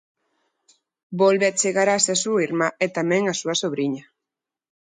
Volve 1.21 1.45
achegarase 1.47 2.09
a 2.13 2.21
súa 2.23 2.41
irmá, 2.47 2.67
e 2.85 2.87
tamén 2.97 3.23
á 3.31 3.33
súa 3.41 3.55
sobriña. 3.61 4.03